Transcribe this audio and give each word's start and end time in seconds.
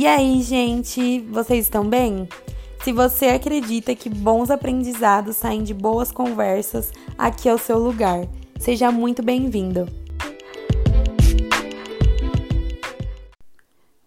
E 0.00 0.06
aí, 0.06 0.40
gente, 0.40 1.20
vocês 1.26 1.66
estão 1.66 1.86
bem? 1.86 2.26
Se 2.82 2.90
você 2.90 3.26
acredita 3.26 3.94
que 3.94 4.08
bons 4.08 4.50
aprendizados 4.50 5.36
saem 5.36 5.62
de 5.62 5.74
boas 5.74 6.10
conversas, 6.10 6.90
aqui 7.18 7.50
é 7.50 7.54
o 7.54 7.58
seu 7.58 7.78
lugar. 7.78 8.26
Seja 8.58 8.90
muito 8.90 9.22
bem-vindo. 9.22 9.86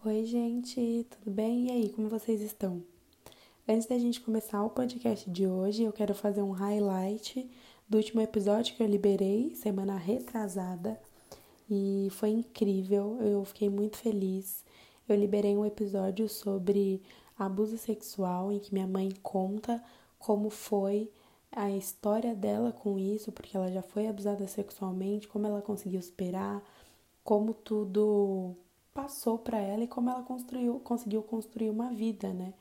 Oi, 0.03 0.25
gente, 0.25 1.05
tudo 1.11 1.29
bem? 1.29 1.67
E 1.67 1.71
aí, 1.71 1.89
como 1.89 2.09
vocês 2.09 2.41
estão? 2.41 2.81
Antes 3.69 3.85
da 3.85 3.99
gente 3.99 4.19
começar 4.19 4.63
o 4.63 4.71
podcast 4.71 5.29
de 5.29 5.45
hoje, 5.45 5.83
eu 5.83 5.93
quero 5.93 6.15
fazer 6.15 6.41
um 6.41 6.49
highlight 6.49 7.47
do 7.87 7.97
último 7.97 8.19
episódio 8.19 8.75
que 8.75 8.81
eu 8.81 8.87
liberei 8.87 9.53
semana 9.53 9.95
retrasada 9.95 10.99
e 11.69 12.07
foi 12.09 12.29
incrível, 12.29 13.19
eu 13.21 13.45
fiquei 13.45 13.69
muito 13.69 13.97
feliz. 13.97 14.63
Eu 15.07 15.15
liberei 15.15 15.55
um 15.57 15.65
episódio 15.65 16.29
sobre 16.29 17.01
abuso 17.37 17.77
sexual 17.77 18.51
em 18.51 18.59
que 18.59 18.73
minha 18.73 18.87
mãe 18.87 19.09
conta 19.21 19.83
como 20.17 20.49
foi 20.49 21.11
a 21.51 21.69
história 21.69 22.33
dela 22.33 22.71
com 22.71 22.97
isso, 22.97 23.31
porque 23.31 23.55
ela 23.55 23.71
já 23.71 23.81
foi 23.81 24.07
abusada 24.07 24.47
sexualmente, 24.47 25.27
como 25.27 25.45
ela 25.45 25.61
conseguiu 25.61 26.01
superar, 26.01 26.63
como 27.23 27.53
tudo 27.53 28.55
passou 28.93 29.37
para 29.37 29.59
ela 29.59 29.83
e 29.83 29.87
como 29.87 30.09
ela 30.09 30.23
construiu, 30.23 30.79
conseguiu 30.79 31.21
construir 31.21 31.69
uma 31.69 31.91
vida, 31.91 32.31
né? 32.33 32.53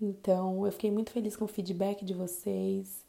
Então, 0.00 0.66
eu 0.66 0.72
fiquei 0.72 0.90
muito 0.90 1.10
feliz 1.10 1.36
com 1.36 1.44
o 1.44 1.48
feedback 1.48 2.04
de 2.04 2.14
vocês. 2.14 3.04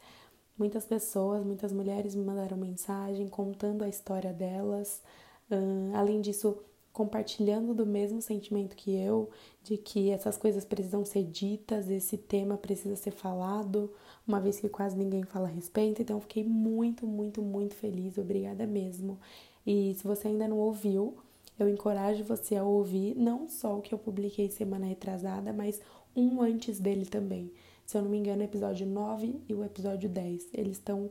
Muitas 0.56 0.86
pessoas, 0.86 1.44
muitas 1.44 1.72
mulheres 1.72 2.14
me 2.14 2.24
mandaram 2.24 2.56
mensagem 2.56 3.28
contando 3.28 3.82
a 3.84 3.88
história 3.88 4.32
delas. 4.32 5.02
Uh, 5.50 5.94
além 5.94 6.20
disso, 6.20 6.58
compartilhando 6.98 7.72
do 7.72 7.86
mesmo 7.86 8.20
sentimento 8.20 8.74
que 8.74 8.92
eu, 8.92 9.30
de 9.62 9.76
que 9.76 10.10
essas 10.10 10.36
coisas 10.36 10.64
precisam 10.64 11.04
ser 11.04 11.22
ditas, 11.22 11.88
esse 11.88 12.18
tema 12.18 12.56
precisa 12.56 12.96
ser 12.96 13.12
falado, 13.12 13.92
uma 14.26 14.40
vez 14.40 14.58
que 14.58 14.68
quase 14.68 14.96
ninguém 14.96 15.22
fala 15.22 15.46
a 15.46 15.50
respeito. 15.50 16.02
Então, 16.02 16.20
fiquei 16.20 16.42
muito, 16.42 17.06
muito, 17.06 17.40
muito 17.40 17.76
feliz. 17.76 18.18
Obrigada 18.18 18.66
mesmo. 18.66 19.16
E 19.64 19.94
se 19.94 20.02
você 20.02 20.26
ainda 20.26 20.48
não 20.48 20.58
ouviu, 20.58 21.16
eu 21.56 21.68
encorajo 21.68 22.24
você 22.24 22.56
a 22.56 22.64
ouvir 22.64 23.14
não 23.14 23.48
só 23.48 23.78
o 23.78 23.80
que 23.80 23.94
eu 23.94 23.98
publiquei 23.98 24.50
semana 24.50 24.84
retrasada, 24.84 25.52
mas 25.52 25.80
um 26.16 26.42
antes 26.42 26.80
dele 26.80 27.06
também. 27.06 27.52
Se 27.86 27.96
eu 27.96 28.02
não 28.02 28.10
me 28.10 28.18
engano, 28.18 28.42
o 28.42 28.44
episódio 28.44 28.84
9 28.84 29.40
e 29.48 29.54
o 29.54 29.64
episódio 29.64 30.08
10. 30.08 30.48
Eles 30.52 30.78
estão 30.78 31.10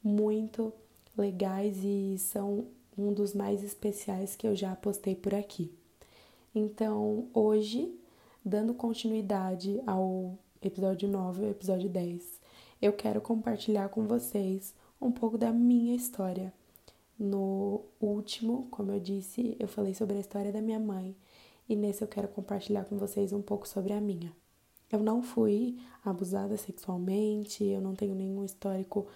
muito 0.00 0.72
legais 1.18 1.76
e 1.82 2.14
são 2.18 2.68
um 2.96 3.12
dos 3.12 3.34
mais 3.34 3.62
especiais 3.62 4.36
que 4.36 4.46
eu 4.46 4.54
já 4.54 4.74
postei 4.76 5.14
por 5.14 5.34
aqui. 5.34 5.72
Então, 6.54 7.28
hoje, 7.34 7.92
dando 8.44 8.74
continuidade 8.74 9.80
ao 9.86 10.38
episódio 10.62 11.08
9 11.08 11.42
e 11.42 11.44
ao 11.44 11.50
episódio 11.50 11.88
10, 11.88 12.40
eu 12.80 12.92
quero 12.92 13.20
compartilhar 13.20 13.88
com 13.88 14.04
vocês 14.06 14.74
um 15.00 15.10
pouco 15.10 15.36
da 15.36 15.52
minha 15.52 15.94
história. 15.94 16.52
No 17.18 17.82
último, 18.00 18.66
como 18.70 18.92
eu 18.92 19.00
disse, 19.00 19.56
eu 19.58 19.68
falei 19.68 19.94
sobre 19.94 20.16
a 20.16 20.20
história 20.20 20.52
da 20.52 20.60
minha 20.60 20.80
mãe 20.80 21.16
e 21.68 21.76
nesse 21.76 22.02
eu 22.02 22.08
quero 22.08 22.28
compartilhar 22.28 22.84
com 22.84 22.96
vocês 22.96 23.32
um 23.32 23.42
pouco 23.42 23.66
sobre 23.68 23.92
a 23.92 24.00
minha. 24.00 24.32
Eu 24.90 25.00
não 25.00 25.22
fui 25.22 25.78
abusada 26.04 26.56
sexualmente, 26.56 27.64
eu 27.64 27.80
não 27.80 27.94
tenho 27.94 28.14
nenhum 28.14 28.44
histórico 28.44 29.06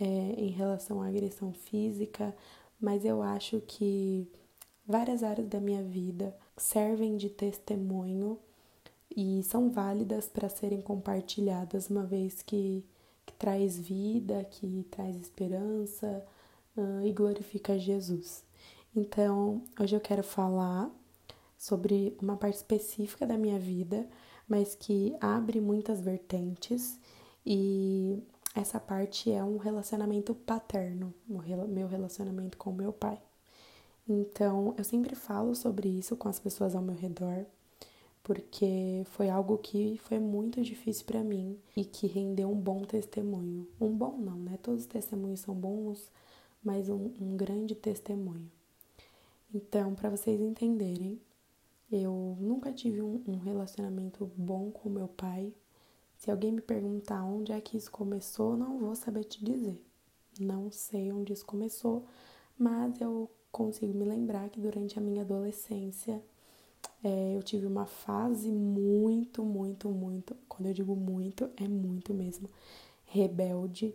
é, 0.00 0.04
em 0.04 0.48
relação 0.48 1.02
à 1.02 1.08
agressão 1.08 1.52
física, 1.52 2.34
mas 2.80 3.04
eu 3.04 3.22
acho 3.22 3.60
que 3.66 4.26
várias 4.86 5.22
áreas 5.22 5.48
da 5.48 5.60
minha 5.60 5.82
vida 5.82 6.34
servem 6.56 7.16
de 7.16 7.28
testemunho 7.28 8.38
e 9.14 9.42
são 9.42 9.70
válidas 9.70 10.28
para 10.28 10.48
serem 10.48 10.80
compartilhadas, 10.80 11.90
uma 11.90 12.04
vez 12.04 12.42
que, 12.42 12.84
que 13.26 13.32
traz 13.34 13.78
vida, 13.78 14.44
que 14.44 14.86
traz 14.90 15.16
esperança 15.16 16.24
uh, 16.76 17.04
e 17.04 17.12
glorifica 17.12 17.78
Jesus. 17.78 18.44
Então, 18.94 19.62
hoje 19.78 19.96
eu 19.96 20.00
quero 20.00 20.22
falar 20.22 20.90
sobre 21.56 22.16
uma 22.22 22.36
parte 22.36 22.56
específica 22.56 23.26
da 23.26 23.36
minha 23.36 23.58
vida, 23.58 24.08
mas 24.48 24.74
que 24.74 25.14
abre 25.20 25.60
muitas 25.60 26.00
vertentes 26.00 26.98
e 27.44 28.22
essa 28.60 28.80
parte 28.80 29.30
é 29.30 29.42
um 29.42 29.56
relacionamento 29.56 30.34
paterno, 30.34 31.14
meu 31.68 31.86
relacionamento 31.86 32.56
com 32.58 32.72
meu 32.72 32.92
pai. 32.92 33.20
Então, 34.08 34.74
eu 34.76 34.84
sempre 34.84 35.14
falo 35.14 35.54
sobre 35.54 35.88
isso 35.88 36.16
com 36.16 36.28
as 36.28 36.40
pessoas 36.40 36.74
ao 36.74 36.82
meu 36.82 36.94
redor, 36.96 37.44
porque 38.22 39.02
foi 39.12 39.28
algo 39.28 39.58
que 39.58 39.98
foi 40.04 40.18
muito 40.18 40.62
difícil 40.62 41.04
para 41.04 41.22
mim 41.22 41.58
e 41.76 41.84
que 41.84 42.06
rendeu 42.06 42.50
um 42.50 42.58
bom 42.58 42.82
testemunho. 42.82 43.68
Um 43.80 43.94
bom 43.96 44.16
não, 44.16 44.36
né? 44.36 44.58
Todos 44.62 44.82
os 44.82 44.86
testemunhos 44.86 45.40
são 45.40 45.54
bons, 45.54 46.10
mas 46.62 46.88
um, 46.88 47.12
um 47.20 47.36
grande 47.36 47.74
testemunho. 47.74 48.50
Então, 49.54 49.94
para 49.94 50.10
vocês 50.10 50.40
entenderem, 50.40 51.20
eu 51.90 52.36
nunca 52.40 52.72
tive 52.72 53.00
um, 53.00 53.22
um 53.26 53.38
relacionamento 53.38 54.30
bom 54.36 54.70
com 54.70 54.90
meu 54.90 55.08
pai. 55.08 55.52
Se 56.18 56.32
alguém 56.32 56.50
me 56.50 56.60
perguntar 56.60 57.22
onde 57.22 57.52
é 57.52 57.60
que 57.60 57.76
isso 57.76 57.90
começou, 57.92 58.56
não 58.56 58.76
vou 58.76 58.94
saber 58.96 59.22
te 59.22 59.42
dizer. 59.42 59.80
Não 60.38 60.70
sei 60.70 61.12
onde 61.12 61.32
isso 61.32 61.46
começou, 61.46 62.06
mas 62.58 63.00
eu 63.00 63.30
consigo 63.52 63.96
me 63.96 64.04
lembrar 64.04 64.50
que 64.50 64.60
durante 64.60 64.98
a 64.98 65.00
minha 65.00 65.22
adolescência 65.22 66.22
é, 67.04 67.36
eu 67.36 67.42
tive 67.42 67.66
uma 67.66 67.86
fase 67.86 68.50
muito, 68.50 69.44
muito, 69.44 69.88
muito, 69.88 70.36
quando 70.48 70.66
eu 70.66 70.74
digo 70.74 70.96
muito, 70.96 71.48
é 71.56 71.68
muito 71.68 72.12
mesmo, 72.12 72.50
rebelde. 73.06 73.94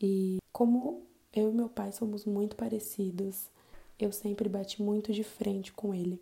E 0.00 0.38
como 0.52 1.06
eu 1.32 1.50
e 1.50 1.54
meu 1.54 1.68
pai 1.68 1.92
somos 1.92 2.24
muito 2.24 2.56
parecidos, 2.56 3.48
eu 4.00 4.10
sempre 4.10 4.48
bati 4.48 4.82
muito 4.82 5.12
de 5.12 5.22
frente 5.22 5.72
com 5.72 5.94
ele. 5.94 6.20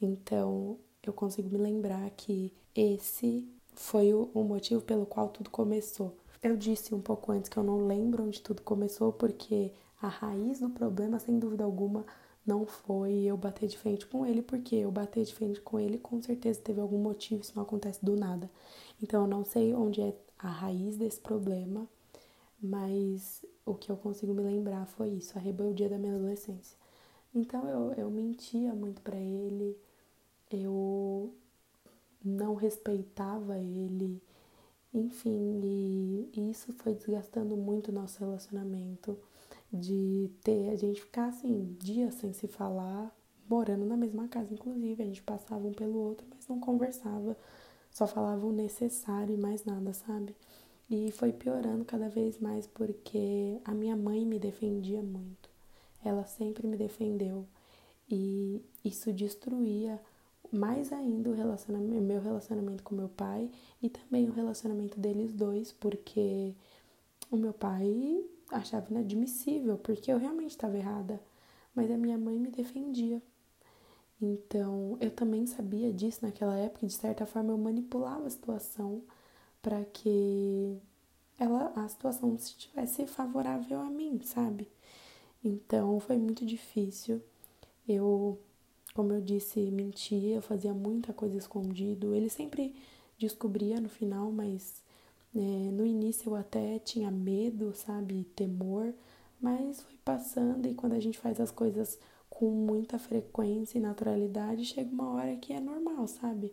Então, 0.00 0.78
eu 1.02 1.12
consigo 1.12 1.50
me 1.50 1.58
lembrar 1.58 2.08
que 2.10 2.52
esse 2.74 3.46
foi 3.80 4.12
o, 4.12 4.30
o 4.34 4.44
motivo 4.44 4.82
pelo 4.82 5.06
qual 5.06 5.30
tudo 5.30 5.48
começou. 5.48 6.14
Eu 6.42 6.54
disse 6.54 6.94
um 6.94 7.00
pouco 7.00 7.32
antes 7.32 7.48
que 7.48 7.56
eu 7.56 7.62
não 7.62 7.86
lembro 7.86 8.24
onde 8.24 8.40
tudo 8.40 8.60
começou, 8.60 9.10
porque 9.10 9.72
a 10.00 10.06
raiz 10.06 10.60
do 10.60 10.68
problema, 10.68 11.18
sem 11.18 11.38
dúvida 11.38 11.64
alguma, 11.64 12.04
não 12.46 12.66
foi 12.66 13.22
eu 13.24 13.38
bater 13.38 13.68
de 13.68 13.78
frente 13.78 14.06
com 14.06 14.26
ele, 14.26 14.42
porque 14.42 14.76
eu 14.76 14.90
bater 14.92 15.24
de 15.24 15.34
frente 15.34 15.60
com 15.62 15.80
ele 15.80 15.98
com 15.98 16.20
certeza 16.20 16.60
teve 16.60 16.78
algum 16.78 16.98
motivo, 16.98 17.40
isso 17.40 17.54
não 17.56 17.62
acontece 17.62 18.04
do 18.04 18.16
nada. 18.16 18.50
Então 19.02 19.22
eu 19.22 19.26
não 19.26 19.44
sei 19.44 19.74
onde 19.74 20.02
é 20.02 20.14
a 20.38 20.48
raiz 20.48 20.96
desse 20.96 21.18
problema, 21.18 21.88
mas 22.62 23.42
o 23.64 23.74
que 23.74 23.90
eu 23.90 23.96
consigo 23.96 24.34
me 24.34 24.42
lembrar 24.42 24.86
foi 24.86 25.08
isso, 25.08 25.38
a 25.38 25.40
rebeldia 25.40 25.88
da 25.88 25.98
minha 25.98 26.14
adolescência. 26.14 26.76
Então 27.34 27.66
eu, 27.66 27.92
eu 27.94 28.10
mentia 28.10 28.74
muito 28.74 29.00
para 29.00 29.16
ele, 29.16 29.76
eu 30.50 31.34
não 32.24 32.54
respeitava 32.54 33.58
ele, 33.58 34.22
enfim, 34.92 35.60
e, 36.34 36.50
isso 36.50 36.72
foi 36.74 36.94
desgastando 36.94 37.56
muito 37.56 37.88
o 37.88 37.94
nosso 37.94 38.20
relacionamento, 38.20 39.18
de 39.72 40.30
ter 40.42 40.70
a 40.70 40.76
gente 40.76 41.00
ficar 41.00 41.28
assim, 41.28 41.76
dias 41.78 42.14
sem 42.14 42.32
se 42.32 42.48
falar, 42.48 43.14
morando 43.48 43.84
na 43.84 43.96
mesma 43.96 44.28
casa, 44.28 44.52
inclusive, 44.52 45.02
a 45.02 45.06
gente 45.06 45.22
passava 45.22 45.66
um 45.66 45.72
pelo 45.72 45.98
outro, 45.98 46.26
mas 46.34 46.46
não 46.48 46.58
conversava, 46.60 47.36
só 47.90 48.06
falava 48.06 48.46
o 48.46 48.52
necessário 48.52 49.34
e 49.34 49.38
mais 49.38 49.64
nada, 49.64 49.92
sabe? 49.92 50.34
E 50.88 51.12
foi 51.12 51.32
piorando 51.32 51.84
cada 51.84 52.08
vez 52.08 52.38
mais 52.38 52.66
porque 52.66 53.60
a 53.64 53.72
minha 53.72 53.96
mãe 53.96 54.26
me 54.26 54.38
defendia 54.38 55.02
muito. 55.02 55.48
Ela 56.04 56.24
sempre 56.24 56.66
me 56.66 56.76
defendeu 56.76 57.46
e 58.08 58.60
isso 58.84 59.12
destruía 59.12 60.00
mais 60.52 60.92
ainda 60.92 61.30
o 61.30 61.34
relacionamento, 61.34 62.02
meu 62.02 62.20
relacionamento 62.20 62.82
com 62.82 62.94
meu 62.94 63.08
pai 63.08 63.50
e 63.82 63.88
também 63.88 64.28
o 64.28 64.32
relacionamento 64.32 64.98
deles 64.98 65.32
dois, 65.32 65.72
porque 65.72 66.54
o 67.30 67.36
meu 67.36 67.52
pai 67.52 68.24
achava 68.50 68.90
inadmissível, 68.90 69.78
porque 69.78 70.12
eu 70.12 70.18
realmente 70.18 70.50
estava 70.50 70.76
errada, 70.76 71.20
mas 71.74 71.90
a 71.90 71.96
minha 71.96 72.18
mãe 72.18 72.38
me 72.38 72.50
defendia. 72.50 73.22
Então, 74.20 74.98
eu 75.00 75.10
também 75.10 75.46
sabia 75.46 75.92
disso 75.92 76.20
naquela 76.22 76.56
época, 76.56 76.84
e 76.84 76.88
de 76.88 76.94
certa 76.94 77.24
forma 77.24 77.52
eu 77.52 77.58
manipulava 77.58 78.26
a 78.26 78.30
situação 78.30 79.02
para 79.62 79.84
que 79.84 80.76
ela 81.38 81.72
a 81.76 81.88
situação 81.88 82.34
estivesse 82.34 83.06
favorável 83.06 83.80
a 83.80 83.88
mim, 83.88 84.20
sabe? 84.22 84.68
Então, 85.42 85.98
foi 86.00 86.18
muito 86.18 86.44
difícil. 86.44 87.22
Eu 87.88 88.38
como 88.94 89.12
eu 89.12 89.20
disse, 89.20 89.60
mentia, 89.70 90.42
fazia 90.42 90.74
muita 90.74 91.12
coisa 91.12 91.36
escondido. 91.36 92.14
Ele 92.14 92.28
sempre 92.28 92.74
descobria 93.18 93.80
no 93.80 93.88
final, 93.88 94.30
mas 94.32 94.82
é, 95.34 95.38
no 95.38 95.86
início 95.86 96.30
eu 96.30 96.36
até 96.36 96.78
tinha 96.78 97.10
medo, 97.10 97.72
sabe, 97.74 98.24
temor, 98.34 98.92
mas 99.40 99.80
foi 99.82 99.96
passando 100.04 100.66
e 100.66 100.74
quando 100.74 100.94
a 100.94 101.00
gente 101.00 101.18
faz 101.18 101.40
as 101.40 101.50
coisas 101.50 101.98
com 102.28 102.50
muita 102.50 102.98
frequência 102.98 103.78
e 103.78 103.80
naturalidade, 103.80 104.64
chega 104.64 104.90
uma 104.90 105.12
hora 105.14 105.36
que 105.36 105.52
é 105.52 105.60
normal, 105.60 106.06
sabe? 106.06 106.52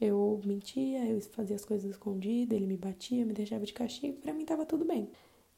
Eu 0.00 0.40
mentia, 0.44 1.04
eu 1.06 1.20
fazia 1.20 1.56
as 1.56 1.64
coisas 1.64 1.90
escondidas, 1.90 2.56
ele 2.56 2.66
me 2.66 2.76
batia, 2.76 3.24
me 3.24 3.32
deixava 3.32 3.64
de 3.64 3.72
castigo, 3.72 4.18
para 4.20 4.32
mim 4.32 4.44
tava 4.44 4.64
tudo 4.66 4.84
bem. 4.84 5.10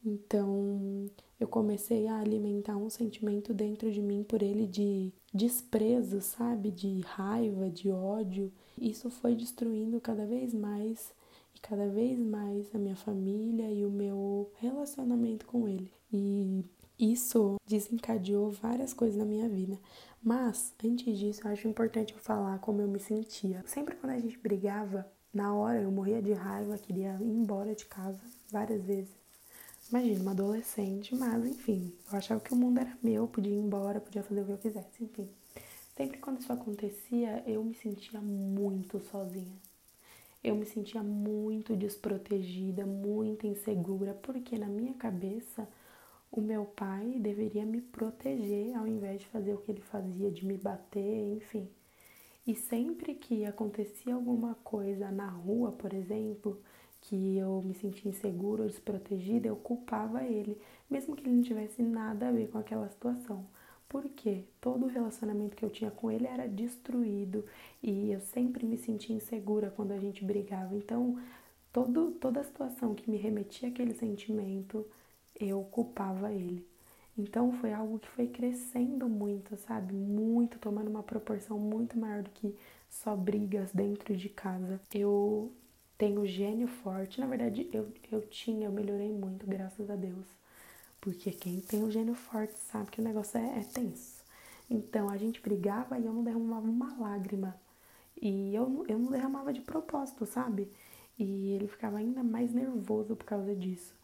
Então, 0.05 1.07
eu 1.39 1.47
comecei 1.47 2.07
a 2.07 2.19
alimentar 2.19 2.77
um 2.77 2.89
sentimento 2.89 3.53
dentro 3.53 3.91
de 3.91 4.01
mim 4.01 4.23
por 4.23 4.43
ele 4.43 4.67
de 4.67 5.13
desprezo, 5.33 6.21
sabe? 6.21 6.71
De 6.71 7.01
raiva, 7.01 7.71
de 7.71 7.91
ódio. 7.91 8.53
Isso 8.79 9.11
foi 9.11 9.35
destruindo 9.35 10.01
cada 10.01 10.27
vez 10.27 10.55
mais 10.55 11.13
e 11.55 11.61
cada 11.61 11.89
vez 11.89 12.19
mais 12.19 12.75
a 12.75 12.79
minha 12.79 12.97
família 12.97 13.71
e 13.71 13.85
o 13.85 13.91
meu 13.91 14.51
relacionamento 14.57 15.47
com 15.47 15.69
ele. 15.69 15.93
E 16.13 16.65
isso 16.99 17.57
desencadeou 17.67 18.51
várias 18.51 18.93
coisas 18.93 19.19
na 19.19 19.25
minha 19.25 19.49
vida. 19.49 19.79
Mas, 20.23 20.75
antes 20.85 21.19
disso, 21.19 21.43
eu 21.45 21.51
acho 21.51 21.69
importante 21.69 22.13
eu 22.13 22.19
falar 22.19 22.59
como 22.59 22.81
eu 22.81 22.89
me 22.89 22.99
sentia. 22.99 23.63
Sempre 23.67 23.97
quando 23.97 24.13
a 24.13 24.19
gente 24.19 24.39
brigava, 24.39 25.11
na 25.33 25.55
hora 25.55 25.81
eu 25.81 25.91
morria 25.91 26.21
de 26.21 26.33
raiva, 26.33 26.77
queria 26.77 27.17
ir 27.21 27.25
embora 27.25 27.75
de 27.75 27.87
casa 27.87 28.21
várias 28.51 28.83
vezes. 28.83 29.20
Imagina, 29.91 30.21
uma 30.21 30.31
adolescente, 30.31 31.15
mas 31.17 31.45
enfim, 31.45 31.93
eu 32.11 32.17
achava 32.17 32.41
que 32.41 32.53
o 32.53 32.57
mundo 32.57 32.79
era 32.79 32.97
meu, 33.03 33.27
podia 33.27 33.53
ir 33.53 33.59
embora, 33.59 34.01
podia 34.01 34.23
fazer 34.23 34.41
o 34.43 34.45
que 34.47 34.53
eu 34.53 34.59
quisesse, 34.59 35.03
enfim. 35.03 35.29
Sempre 35.97 36.19
quando 36.19 36.41
isso 36.41 36.53
acontecia, 36.53 37.43
eu 37.47 37.65
me 37.65 37.75
sentia 37.75 38.21
muito 38.21 39.01
sozinha. 39.01 39.59
Eu 40.43 40.55
me 40.55 40.65
sentia 40.65 41.03
muito 41.03 41.77
desprotegida, 41.77 42.87
muito 42.87 43.47
insegura, 43.47 44.15
porque 44.15 44.57
na 44.57 44.69
minha 44.69 44.95
cabeça 44.95 45.69
o 46.31 46.41
meu 46.41 46.65
pai 46.65 47.17
deveria 47.19 47.67
me 47.67 47.81
proteger 47.81 48.75
ao 48.77 48.87
invés 48.87 49.21
de 49.21 49.27
fazer 49.27 49.55
o 49.55 49.59
que 49.59 49.73
ele 49.73 49.83
fazia, 49.83 50.31
de 50.31 50.47
me 50.47 50.57
bater, 50.57 51.37
enfim. 51.37 51.69
E 52.47 52.55
sempre 52.55 53.15
que 53.15 53.45
acontecia 53.45 54.15
alguma 54.15 54.55
coisa 54.63 55.11
na 55.11 55.29
rua, 55.29 55.73
por 55.73 55.93
exemplo, 55.93 56.63
que 57.01 57.37
eu 57.37 57.63
me 57.63 57.75
sentia 57.75 58.11
insegura 58.11 58.67
desprotegida, 58.67 59.49
eu 59.49 59.57
culpava 59.57 60.23
ele, 60.25 60.61
mesmo 60.89 61.17
que 61.17 61.23
ele 61.23 61.37
não 61.37 61.43
tivesse 61.43 61.83
nada 61.83 62.29
a 62.29 62.33
ver 62.33 62.49
com 62.49 62.59
aquela 62.59 62.89
situação. 62.89 63.47
Porque 63.89 64.45
todo 64.61 64.87
o 64.87 64.89
relacionamento 64.89 65.57
que 65.57 65.65
eu 65.65 65.71
tinha 65.71 65.91
com 65.91 66.11
ele 66.11 66.27
era 66.27 66.49
destruído 66.49 67.45
e 67.83 68.13
eu 68.13 68.21
sempre 68.21 68.65
me 68.65 68.79
sentia 68.79 69.17
insegura 69.17 69.71
quando 69.71 69.93
a 69.93 69.99
gente 69.99 70.25
brigava. 70.25 70.77
Então, 70.77 71.19
todo, 71.73 72.13
toda 72.13 72.41
a 72.41 72.45
situação 72.45 72.95
que 72.95 73.11
me 73.11 73.17
remetia 73.17 73.69
àquele 73.69 73.95
sentimento, 73.95 74.87
eu 75.41 75.63
culpava 75.65 76.33
ele. 76.33 76.67
Então 77.19 77.53
foi 77.53 77.73
algo 77.73 77.99
que 77.99 78.09
foi 78.09 78.27
crescendo 78.29 79.09
muito, 79.09 79.57
sabe? 79.57 79.93
Muito, 79.93 80.59
tomando 80.59 80.89
uma 80.89 81.03
proporção 81.03 81.59
muito 81.59 81.99
maior 81.99 82.23
do 82.23 82.31
que 82.31 82.55
só 82.89 83.17
brigas 83.17 83.71
dentro 83.73 84.17
de 84.17 84.29
casa. 84.29 84.81
Eu 84.95 85.53
tenho 86.01 86.27
gênio 86.27 86.67
forte. 86.67 87.21
Na 87.21 87.27
verdade, 87.27 87.69
eu, 87.75 87.93
eu 88.11 88.23
tinha, 88.23 88.67
eu 88.67 88.73
melhorei 88.73 89.13
muito, 89.13 89.47
graças 89.47 89.91
a 89.91 89.97
Deus. 89.97 90.27
Porque 90.99 91.31
quem 91.31 91.61
tem 91.61 91.85
o 91.85 91.91
gênio 91.91 92.15
forte 92.15 92.55
sabe 92.59 92.91
que 92.91 93.01
o 93.01 93.05
negócio 93.05 93.39
é, 93.39 93.59
é 93.59 93.63
tenso. 93.63 94.25
Então 94.69 95.11
a 95.11 95.19
gente 95.19 95.43
brigava 95.43 95.99
e 95.99 96.07
eu 96.07 96.13
não 96.13 96.25
derramava 96.25 96.67
uma 96.67 96.97
lágrima. 96.99 97.55
E 98.21 98.55
eu, 98.55 98.85
eu 98.89 98.99
não 98.99 99.11
derramava 99.11 99.53
de 99.53 99.61
propósito, 99.61 100.25
sabe? 100.25 100.73
E 101.19 101.53
ele 101.53 101.69
ficava 101.69 101.99
ainda 101.99 102.23
mais 102.23 102.51
nervoso 102.53 103.15
por 103.15 103.27
causa 103.27 103.55
disso. 103.55 103.95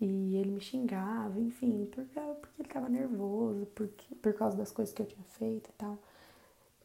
E 0.00 0.36
ele 0.36 0.52
me 0.52 0.60
xingava, 0.60 1.38
enfim, 1.40 1.88
porque, 1.90 2.20
porque 2.40 2.62
ele 2.62 2.68
tava 2.68 2.88
nervoso, 2.88 3.66
porque, 3.74 4.14
por 4.16 4.32
causa 4.34 4.56
das 4.56 4.70
coisas 4.70 4.94
que 4.94 5.02
eu 5.02 5.06
tinha 5.06 5.24
feito 5.24 5.68
e 5.68 5.72
tal. 5.72 5.98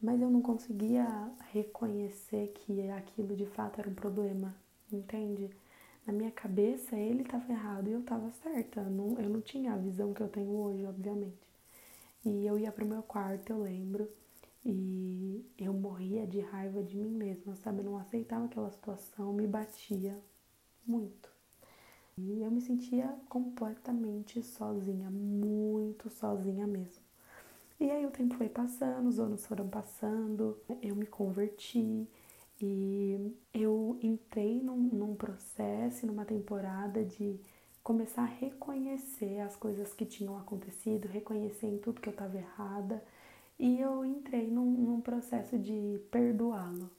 Mas 0.00 0.20
eu 0.20 0.30
não 0.30 0.42
conseguia 0.42 1.06
reconhecer 1.52 2.48
que 2.54 2.88
aquilo 2.90 3.34
de 3.36 3.46
fato 3.46 3.80
era 3.80 3.88
um 3.88 3.94
problema, 3.94 4.54
entende? 4.92 5.50
Na 6.06 6.12
minha 6.12 6.30
cabeça 6.30 6.96
ele 6.96 7.22
estava 7.22 7.50
errado 7.52 7.88
e 7.88 7.92
eu 7.92 8.00
estava 8.00 8.30
certa. 8.30 8.82
Não, 8.82 9.18
eu 9.18 9.28
não 9.28 9.40
tinha 9.40 9.72
a 9.72 9.76
visão 9.76 10.12
que 10.14 10.20
eu 10.22 10.28
tenho 10.28 10.50
hoje, 10.50 10.84
obviamente. 10.86 11.46
E 12.24 12.46
eu 12.46 12.58
ia 12.58 12.72
pro 12.72 12.86
meu 12.86 13.02
quarto, 13.02 13.50
eu 13.50 13.62
lembro, 13.62 14.08
e 14.64 15.44
eu 15.58 15.72
morria 15.72 16.26
de 16.26 16.40
raiva 16.40 16.82
de 16.82 16.96
mim 16.96 17.10
mesma, 17.10 17.54
sabe? 17.56 17.78
Eu 17.80 17.84
não 17.84 17.98
aceitava 17.98 18.46
aquela 18.46 18.70
situação, 18.70 19.32
me 19.32 19.46
batia 19.46 20.18
muito. 20.86 21.30
E 22.18 22.42
eu 22.42 22.50
me 22.50 22.60
sentia 22.60 23.08
completamente 23.28 24.42
sozinha, 24.42 25.10
muito 25.10 26.10
sozinha 26.10 26.66
mesmo. 26.66 27.05
E 27.78 27.90
aí 27.90 28.06
o 28.06 28.10
tempo 28.10 28.34
foi 28.36 28.48
passando, 28.48 29.08
os 29.08 29.18
anos 29.20 29.46
foram 29.46 29.68
passando, 29.68 30.58
eu 30.82 30.96
me 30.96 31.06
converti 31.06 32.08
e 32.60 33.34
eu 33.52 33.98
entrei 34.02 34.62
num, 34.62 34.78
num 34.78 35.14
processo, 35.14 36.06
numa 36.06 36.24
temporada 36.24 37.04
de 37.04 37.38
começar 37.82 38.22
a 38.22 38.24
reconhecer 38.24 39.40
as 39.40 39.54
coisas 39.56 39.92
que 39.92 40.06
tinham 40.06 40.38
acontecido, 40.38 41.06
reconhecer 41.06 41.66
em 41.66 41.78
tudo 41.78 42.00
que 42.00 42.08
eu 42.08 42.12
estava 42.12 42.36
errada. 42.36 43.04
E 43.58 43.78
eu 43.78 44.04
entrei 44.04 44.50
num, 44.50 44.70
num 44.70 45.00
processo 45.00 45.58
de 45.58 46.00
perdoá-lo. 46.10 46.90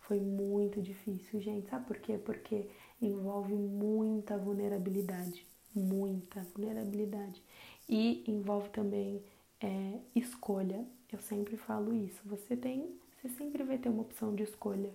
Foi 0.00 0.20
muito 0.20 0.82
difícil, 0.82 1.40
gente. 1.40 1.68
Sabe 1.68 1.86
por 1.86 1.98
quê? 1.98 2.18
Porque 2.18 2.68
envolve 3.00 3.54
muita 3.54 4.36
vulnerabilidade. 4.36 5.46
Muita 5.74 6.42
vulnerabilidade. 6.54 7.42
E 7.88 8.24
envolve 8.26 8.70
também 8.70 9.22
é, 9.64 9.98
escolha. 10.14 10.84
Eu 11.10 11.18
sempre 11.20 11.56
falo 11.56 11.94
isso. 11.94 12.20
Você 12.26 12.54
tem, 12.56 12.94
você 13.16 13.28
sempre 13.30 13.64
vai 13.64 13.78
ter 13.78 13.88
uma 13.88 14.02
opção 14.02 14.34
de 14.34 14.42
escolha. 14.42 14.90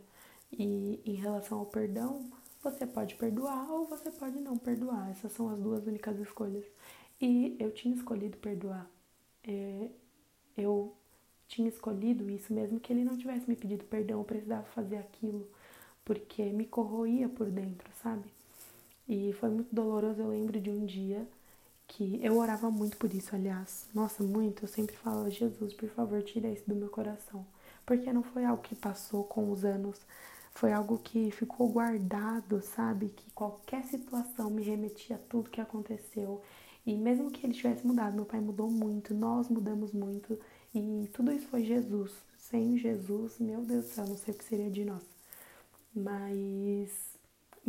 E 0.51 0.99
em 1.05 1.13
relação 1.13 1.59
ao 1.59 1.65
perdão, 1.65 2.29
você 2.61 2.85
pode 2.85 3.15
perdoar 3.15 3.69
ou 3.71 3.85
você 3.85 4.11
pode 4.11 4.39
não 4.39 4.57
perdoar. 4.57 5.09
Essas 5.09 5.31
são 5.31 5.49
as 5.49 5.59
duas 5.59 5.85
únicas 5.87 6.19
escolhas. 6.19 6.65
E 7.19 7.55
eu 7.59 7.71
tinha 7.71 7.95
escolhido 7.95 8.37
perdoar. 8.37 8.87
É, 9.43 9.89
eu 10.55 10.93
tinha 11.47 11.67
escolhido 11.67 12.29
isso, 12.29 12.53
mesmo 12.53 12.79
que 12.79 12.93
ele 12.93 13.03
não 13.03 13.17
tivesse 13.17 13.49
me 13.49 13.55
pedido 13.55 13.83
perdão, 13.85 14.19
eu 14.19 14.23
precisava 14.23 14.63
fazer 14.65 14.97
aquilo, 14.97 15.49
porque 16.05 16.43
me 16.51 16.65
corroía 16.65 17.27
por 17.27 17.49
dentro, 17.49 17.89
sabe? 18.03 18.29
E 19.07 19.33
foi 19.33 19.49
muito 19.49 19.73
doloroso. 19.73 20.21
Eu 20.21 20.29
lembro 20.29 20.59
de 20.61 20.69
um 20.69 20.85
dia 20.85 21.27
que 21.89 22.19
eu 22.23 22.37
orava 22.37 22.69
muito 22.71 22.95
por 22.97 23.13
isso, 23.13 23.35
aliás. 23.35 23.87
Nossa, 23.93 24.23
muito. 24.23 24.63
Eu 24.63 24.67
sempre 24.67 24.95
falava, 24.95 25.29
Jesus, 25.29 25.73
por 25.73 25.89
favor, 25.89 26.21
tira 26.23 26.47
isso 26.49 26.63
do 26.67 26.75
meu 26.75 26.89
coração. 26.89 27.45
Porque 27.85 28.13
não 28.13 28.23
foi 28.23 28.45
algo 28.45 28.61
que 28.61 28.75
passou 28.75 29.23
com 29.23 29.51
os 29.51 29.65
anos, 29.65 29.99
foi 30.51 30.71
algo 30.71 30.99
que 30.99 31.31
ficou 31.31 31.67
guardado, 31.69 32.61
sabe? 32.61 33.09
Que 33.09 33.31
qualquer 33.31 33.83
situação 33.85 34.49
me 34.49 34.61
remetia 34.63 35.15
a 35.15 35.19
tudo 35.19 35.49
que 35.49 35.59
aconteceu. 35.59 36.41
E 36.85 36.95
mesmo 36.95 37.31
que 37.31 37.45
ele 37.45 37.53
tivesse 37.53 37.85
mudado, 37.85 38.15
meu 38.15 38.25
pai 38.25 38.39
mudou 38.39 38.69
muito, 38.69 39.13
nós 39.13 39.49
mudamos 39.49 39.91
muito. 39.91 40.39
E 40.73 41.09
tudo 41.13 41.31
isso 41.31 41.47
foi 41.47 41.63
Jesus. 41.63 42.11
Sem 42.37 42.77
Jesus, 42.77 43.39
meu 43.39 43.61
Deus 43.61 43.85
do 43.85 43.91
céu, 43.91 44.07
não 44.07 44.17
sei 44.17 44.33
o 44.33 44.37
que 44.37 44.45
seria 44.45 44.69
de 44.69 44.85
nós. 44.85 45.03
Mas 45.93 47.08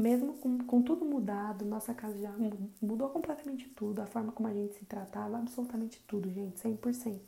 mesmo 0.00 0.35
com, 0.35 0.59
com 0.59 0.83
tudo 0.83 1.04
mudado, 1.04 1.64
nossa 1.64 1.95
casa 1.95 2.19
já 2.19 2.33
mudou 2.80 3.09
completamente 3.11 3.69
tudo, 3.69 4.00
a 4.00 4.07
forma 4.07 4.33
como 4.33 4.49
a 4.49 4.52
gente 4.52 4.75
se 4.75 4.85
tratava, 4.85 5.38
absolutamente 5.38 6.02
tudo, 6.07 6.30
gente, 6.30 6.61
100%. 6.61 7.21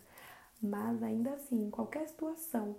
Mas 0.63 1.03
ainda 1.03 1.31
assim, 1.31 1.67
em 1.67 1.71
qualquer 1.71 2.09
situação, 2.09 2.77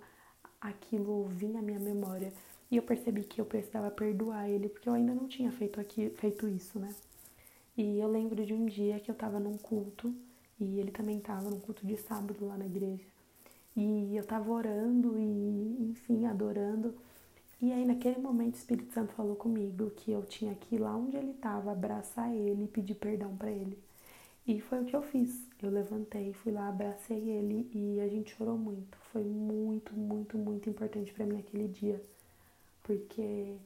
aquilo 0.60 1.24
vinha 1.26 1.60
à 1.60 1.62
minha 1.62 1.78
memória 1.78 2.32
e 2.70 2.76
eu 2.76 2.82
percebi 2.82 3.24
que 3.24 3.40
eu 3.40 3.44
precisava 3.44 3.90
perdoar 3.90 4.48
ele, 4.48 4.68
porque 4.68 4.88
eu 4.88 4.94
ainda 4.94 5.14
não 5.14 5.28
tinha 5.28 5.52
feito, 5.52 5.80
aqui, 5.80 6.10
feito 6.10 6.48
isso, 6.48 6.78
né? 6.78 6.94
E 7.76 7.98
eu 7.98 8.08
lembro 8.08 8.44
de 8.44 8.54
um 8.54 8.66
dia 8.66 8.98
que 9.00 9.10
eu 9.10 9.14
tava 9.14 9.38
num 9.38 9.56
culto 9.58 10.14
e 10.58 10.78
ele 10.78 10.90
também 10.90 11.20
tava 11.20 11.50
num 11.50 11.60
culto 11.60 11.86
de 11.86 11.96
sábado 11.96 12.46
lá 12.46 12.56
na 12.56 12.66
igreja. 12.66 13.04
E 13.76 14.16
eu 14.16 14.24
tava 14.24 14.50
orando 14.50 15.18
e, 15.18 15.90
enfim, 15.90 16.26
adorando. 16.26 16.94
E 17.60 17.72
aí, 17.72 17.84
naquele 17.84 18.18
momento, 18.18 18.54
o 18.54 18.58
Espírito 18.58 18.92
Santo 18.92 19.12
falou 19.14 19.36
comigo 19.36 19.90
que 19.90 20.12
eu 20.12 20.22
tinha 20.24 20.54
que 20.54 20.76
ir 20.76 20.78
lá 20.78 20.94
onde 20.96 21.16
ele 21.16 21.30
estava, 21.30 21.72
abraçar 21.72 22.32
ele 22.34 22.64
e 22.64 22.68
pedir 22.68 22.94
perdão 22.94 23.36
para 23.36 23.50
ele. 23.50 23.78
E 24.46 24.60
foi 24.60 24.82
o 24.82 24.84
que 24.84 24.94
eu 24.94 25.02
fiz. 25.02 25.46
Eu 25.62 25.70
levantei, 25.70 26.32
fui 26.34 26.52
lá, 26.52 26.68
abracei 26.68 27.18
ele 27.30 27.68
e 27.72 28.00
a 28.00 28.08
gente 28.08 28.34
chorou 28.36 28.58
muito. 28.58 28.98
Foi 29.12 29.24
muito, 29.24 29.94
muito, 29.94 30.36
muito 30.36 30.68
importante 30.68 31.12
para 31.12 31.24
mim 31.26 31.34
naquele 31.36 31.68
dia, 31.68 32.02
porque 32.82 33.56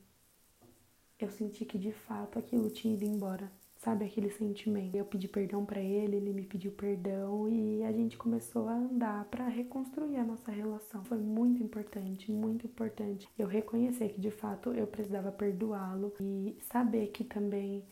eu 1.19 1.31
senti 1.31 1.65
que 1.65 1.79
de 1.79 1.93
fato 1.93 2.39
aquilo 2.39 2.71
tinha 2.71 2.95
ido 2.95 3.05
embora 3.05 3.51
sabe 3.79 4.05
aquele 4.05 4.31
sentimento. 4.31 4.95
Eu 4.97 5.05
pedi 5.05 5.29
perdão 5.29 5.65
para 5.65 5.81
ele, 5.81 6.17
ele 6.17 6.33
me 6.33 6.45
pediu 6.45 6.73
perdão 6.73 7.49
e 7.49 7.83
a 7.85 7.93
gente 7.93 8.19
começou 8.19 8.69
a 8.69 8.75
andar 8.75 9.25
para 9.27 9.49
reconstruir 9.49 10.17
a 10.17 10.25
nossa 10.25 10.51
relação. 10.51 11.05
Foi 11.05 11.19
muito 11.19 11.63
importante, 11.63 12.31
muito 12.31 12.67
importante 12.67 13.29
eu 13.39 13.47
reconhecer 13.47 14.11
que 14.11 14.21
de 14.21 14.31
fato 14.31 14.73
eu 14.75 14.87
precisava 14.87 15.33
perdoá-lo 15.33 16.13
e 16.21 16.57
saber 16.61 17.09
que 17.09 17.25
também 17.25 17.85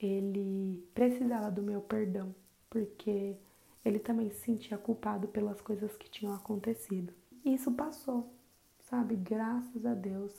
ele 0.00 0.82
precisava 0.94 1.50
do 1.50 1.62
meu 1.62 1.80
perdão, 1.80 2.34
porque 2.68 3.36
ele 3.84 3.98
também 3.98 4.30
se 4.30 4.40
sentia 4.40 4.78
culpado 4.78 5.28
pelas 5.28 5.60
coisas 5.60 5.96
que 5.96 6.10
tinham 6.10 6.34
acontecido. 6.34 7.12
Isso 7.44 7.70
passou, 7.72 8.32
sabe? 8.80 9.14
Graças 9.14 9.84
a 9.84 9.94
Deus. 9.94 10.32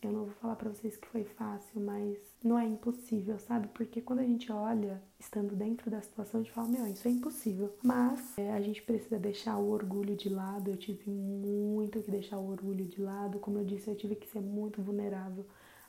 Eu 0.00 0.12
não 0.12 0.24
vou 0.26 0.34
falar 0.34 0.54
para 0.54 0.68
vocês 0.68 0.96
que 0.96 1.08
foi 1.08 1.24
fácil, 1.24 1.80
mas 1.80 2.16
não 2.42 2.56
é 2.56 2.64
impossível, 2.64 3.38
sabe? 3.40 3.66
Porque 3.68 4.00
quando 4.00 4.20
a 4.20 4.24
gente 4.24 4.50
olha, 4.52 5.02
estando 5.18 5.56
dentro 5.56 5.90
da 5.90 6.00
situação, 6.00 6.40
a 6.40 6.42
gente 6.44 6.52
fala, 6.52 6.68
meu, 6.68 6.86
isso 6.86 7.08
é 7.08 7.10
impossível. 7.10 7.74
Mas 7.82 8.38
é, 8.38 8.52
a 8.52 8.60
gente 8.60 8.80
precisa 8.82 9.18
deixar 9.18 9.56
o 9.58 9.70
orgulho 9.70 10.14
de 10.14 10.28
lado. 10.28 10.70
Eu 10.70 10.76
tive 10.76 11.10
muito 11.10 12.00
que 12.00 12.10
deixar 12.12 12.38
o 12.38 12.48
orgulho 12.48 12.84
de 12.84 13.02
lado. 13.02 13.40
Como 13.40 13.58
eu 13.58 13.64
disse, 13.64 13.88
eu 13.90 13.96
tive 13.96 14.14
que 14.14 14.28
ser 14.28 14.40
muito 14.40 14.80
vulnerável 14.80 15.44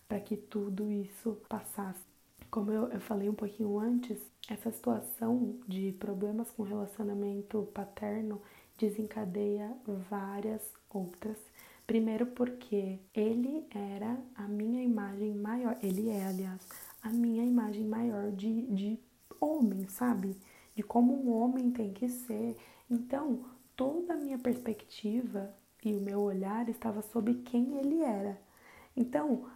para 0.07 0.19
que 0.19 0.35
tudo 0.35 0.89
isso 0.89 1.37
passasse. 1.47 2.01
Como 2.49 2.71
eu, 2.71 2.87
eu 2.87 2.99
falei 2.99 3.29
um 3.29 3.35
pouquinho 3.35 3.77
antes, 3.77 4.17
essa 4.49 4.71
situação 4.71 5.55
de 5.67 5.91
problemas 5.99 6.49
com 6.49 6.63
relacionamento 6.63 7.69
paterno 7.75 8.41
desencadeia 8.75 9.71
várias 10.09 10.61
outras. 10.89 11.37
Primeiro 11.89 12.27
porque 12.27 12.99
ele 13.15 13.65
era 13.71 14.15
a 14.35 14.47
minha 14.47 14.83
imagem 14.83 15.33
maior, 15.33 15.75
ele 15.81 16.07
é, 16.07 16.23
aliás, 16.23 16.69
a 17.01 17.09
minha 17.09 17.43
imagem 17.43 17.83
maior 17.83 18.31
de, 18.31 18.61
de 18.67 18.99
homem, 19.41 19.87
sabe? 19.87 20.37
De 20.75 20.83
como 20.83 21.11
um 21.11 21.33
homem 21.33 21.71
tem 21.71 21.91
que 21.91 22.07
ser. 22.07 22.55
Então, 22.87 23.43
toda 23.75 24.13
a 24.13 24.17
minha 24.17 24.37
perspectiva 24.37 25.51
e 25.83 25.95
o 25.95 25.99
meu 25.99 26.19
olhar 26.19 26.69
estava 26.69 27.01
sobre 27.01 27.33
quem 27.33 27.79
ele 27.79 28.03
era. 28.03 28.39
Então, 28.95 29.49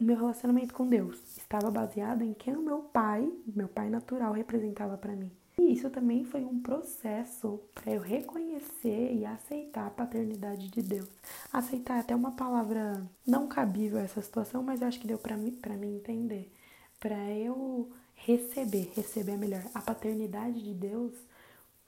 o 0.00 0.02
meu 0.02 0.16
relacionamento 0.16 0.74
com 0.74 0.84
Deus 0.84 1.36
estava 1.36 1.70
baseado 1.70 2.22
em 2.22 2.34
quem 2.34 2.56
o 2.56 2.60
meu 2.60 2.80
pai, 2.80 3.32
meu 3.46 3.68
pai 3.68 3.88
natural, 3.88 4.32
representava 4.32 4.98
para 4.98 5.14
mim. 5.14 5.30
E 5.58 5.72
isso 5.72 5.90
também 5.90 6.24
foi 6.24 6.44
um 6.44 6.60
processo 6.60 7.60
para 7.74 7.92
eu 7.92 8.00
reconhecer 8.00 9.12
e 9.14 9.24
aceitar 9.24 9.88
a 9.88 9.90
paternidade 9.90 10.68
de 10.68 10.80
Deus. 10.80 11.08
Aceitar 11.52 11.96
é 11.96 12.00
até 12.00 12.14
uma 12.14 12.30
palavra 12.32 13.04
não 13.26 13.48
cabível 13.48 13.98
a 13.98 14.02
essa 14.02 14.22
situação, 14.22 14.62
mas 14.62 14.82
acho 14.82 15.00
que 15.00 15.06
deu 15.06 15.18
para 15.18 15.36
mim, 15.36 15.50
pra 15.50 15.76
mim 15.76 15.96
entender. 15.96 16.52
Para 17.00 17.18
eu 17.32 17.90
receber, 18.14 18.92
receber 18.94 19.36
melhor 19.36 19.62
a 19.74 19.80
paternidade 19.80 20.62
de 20.62 20.74
Deus 20.74 21.12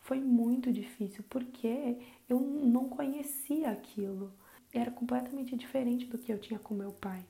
foi 0.00 0.18
muito 0.20 0.72
difícil 0.72 1.22
porque 1.30 1.96
eu 2.28 2.40
não 2.40 2.88
conhecia 2.88 3.70
aquilo. 3.70 4.32
Era 4.72 4.90
completamente 4.90 5.56
diferente 5.56 6.06
do 6.06 6.18
que 6.18 6.32
eu 6.32 6.38
tinha 6.38 6.58
com 6.58 6.74
meu 6.74 6.92
pai. 6.92 7.24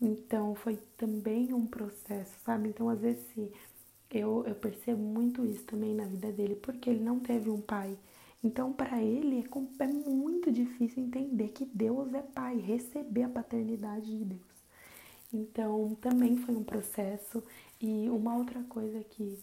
Então 0.00 0.54
foi 0.54 0.78
também 0.96 1.52
um 1.52 1.66
processo, 1.66 2.34
sabe? 2.44 2.68
Então 2.68 2.88
às 2.88 3.00
vezes 3.00 3.26
eu, 4.16 4.44
eu 4.46 4.54
percebo 4.54 5.02
muito 5.02 5.44
isso 5.44 5.64
também 5.64 5.94
na 5.94 6.04
vida 6.04 6.32
dele, 6.32 6.56
porque 6.56 6.90
ele 6.90 7.02
não 7.02 7.18
teve 7.20 7.50
um 7.50 7.60
pai. 7.60 7.96
Então 8.42 8.72
para 8.72 9.02
ele 9.02 9.40
é, 9.40 9.84
é 9.84 9.86
muito 9.86 10.50
difícil 10.52 11.02
entender 11.02 11.48
que 11.48 11.64
Deus 11.64 12.12
é 12.14 12.22
pai, 12.22 12.58
receber 12.58 13.24
a 13.24 13.28
paternidade 13.28 14.18
de 14.18 14.24
Deus. 14.24 14.56
Então 15.32 15.96
também 16.00 16.36
foi 16.36 16.54
um 16.54 16.64
processo. 16.64 17.42
E 17.80 18.08
uma 18.08 18.36
outra 18.36 18.62
coisa 18.64 19.02
que 19.04 19.38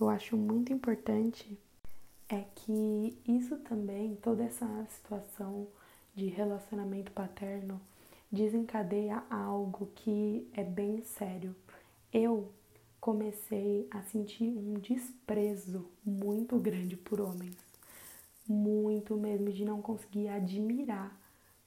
eu 0.00 0.08
acho 0.08 0.36
muito 0.36 0.72
importante 0.72 1.58
é 2.28 2.44
que 2.54 3.16
isso 3.26 3.56
também, 3.58 4.16
toda 4.16 4.42
essa 4.42 4.66
situação 4.90 5.68
de 6.14 6.26
relacionamento 6.26 7.12
paterno, 7.12 7.80
desencadeia 8.30 9.22
algo 9.30 9.88
que 9.94 10.48
é 10.52 10.64
bem 10.64 11.02
sério. 11.04 11.54
Eu 12.12 12.50
comecei 13.06 13.86
a 13.92 14.02
sentir 14.02 14.48
um 14.58 14.80
desprezo 14.80 15.86
muito 16.04 16.58
grande 16.58 16.96
por 16.96 17.20
homens, 17.20 17.54
muito 18.48 19.16
mesmo, 19.16 19.52
de 19.52 19.64
não 19.64 19.80
conseguir 19.80 20.26
admirar 20.26 21.16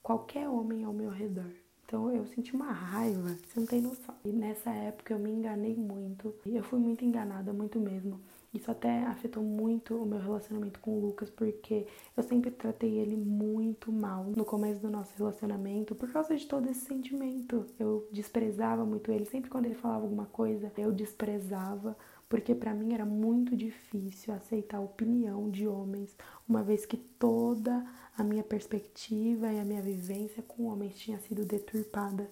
qualquer 0.03 0.49
homem 0.49 0.83
ao 0.83 0.91
meu 0.91 1.09
redor. 1.09 1.49
Então 1.85 2.13
eu 2.13 2.25
senti 2.25 2.53
uma 2.53 2.73
raiva, 2.73 3.29
você 3.29 3.57
não 3.57 3.65
tem 3.65 3.79
noção. 3.79 4.13
E 4.25 4.33
nessa 4.33 4.69
época 4.69 5.13
eu 5.13 5.17
me 5.17 5.31
enganei 5.31 5.73
muito, 5.77 6.35
e 6.45 6.57
eu 6.57 6.63
fui 6.63 6.77
muito 6.77 7.05
enganada, 7.05 7.53
muito 7.53 7.79
mesmo. 7.79 8.19
Isso 8.51 8.71
até 8.71 9.03
afetou 9.03 9.43
muito 9.43 9.95
o 9.95 10.05
meu 10.05 10.19
relacionamento 10.19 10.79
com 10.79 10.97
o 10.97 10.99
Lucas, 10.99 11.29
porque 11.29 11.85
eu 12.17 12.23
sempre 12.23 12.49
tratei 12.49 12.97
ele 12.97 13.15
muito 13.15 13.91
mal 13.91 14.23
no 14.23 14.43
começo 14.43 14.81
do 14.81 14.89
nosso 14.89 15.15
relacionamento 15.15 15.93
por 15.93 16.11
causa 16.11 16.35
de 16.35 16.47
todo 16.47 16.67
esse 16.67 16.81
sentimento. 16.81 17.67
Eu 17.77 18.07
desprezava 18.11 18.83
muito 18.83 19.11
ele, 19.11 19.25
sempre 19.25 19.51
quando 19.51 19.65
ele 19.65 19.75
falava 19.75 20.03
alguma 20.03 20.25
coisa, 20.25 20.71
eu 20.77 20.91
desprezava, 20.91 21.95
porque 22.27 22.55
para 22.55 22.73
mim 22.73 22.93
era 22.95 23.05
muito 23.05 23.55
difícil 23.55 24.33
aceitar 24.33 24.77
a 24.77 24.81
opinião 24.81 25.51
de 25.51 25.67
homens, 25.67 26.17
uma 26.47 26.63
vez 26.63 26.87
que 26.87 26.97
toda 26.97 27.85
a 28.17 28.23
minha 28.23 28.43
perspectiva 28.43 29.53
e 29.53 29.59
a 29.59 29.65
minha 29.65 29.81
vivência 29.81 30.41
com 30.41 30.65
homens 30.65 30.97
tinha 30.97 31.19
sido 31.19 31.45
deturpada, 31.45 32.27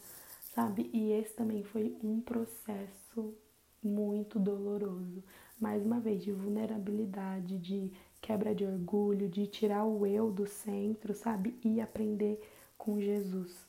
sabe? 0.55 0.89
E 0.91 1.11
esse 1.11 1.35
também 1.35 1.63
foi 1.63 1.95
um 2.03 2.19
processo 2.19 3.35
muito 3.83 4.39
doloroso 4.39 5.23
mais 5.59 5.85
uma 5.85 5.99
vez, 5.99 6.23
de 6.23 6.31
vulnerabilidade, 6.31 7.57
de 7.57 7.91
quebra 8.21 8.53
de 8.53 8.65
orgulho, 8.65 9.27
de 9.27 9.47
tirar 9.47 9.85
o 9.85 10.05
eu 10.05 10.31
do 10.31 10.47
centro, 10.47 11.13
sabe? 11.13 11.55
E 11.63 11.81
aprender 11.81 12.39
com 12.77 12.99
Jesus. 12.99 13.65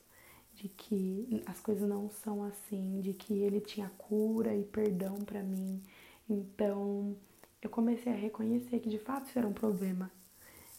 De 0.53 0.67
que 0.67 1.41
as 1.45 1.59
coisas 1.61 1.87
não 1.87 2.09
são 2.09 2.43
assim, 2.43 2.99
de 3.01 3.13
que 3.13 3.33
ele 3.33 3.61
tinha 3.61 3.89
cura 3.97 4.55
e 4.55 4.63
perdão 4.63 5.15
para 5.15 5.41
mim. 5.41 5.81
Então, 6.29 7.15
eu 7.61 7.69
comecei 7.69 8.11
a 8.11 8.15
reconhecer 8.15 8.79
que 8.79 8.89
de 8.89 8.99
fato 8.99 9.27
isso 9.27 9.39
era 9.39 9.47
um 9.47 9.53
problema. 9.53 10.11